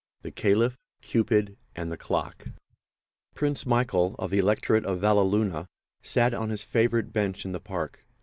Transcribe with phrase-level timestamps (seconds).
[0.23, 2.47] THE CALIPH, CUPID AND THE CLOCK
[3.35, 5.67] Prince Michael, of the Electorate of Valleluna,
[6.01, 8.03] sat on his favourite bench in the park.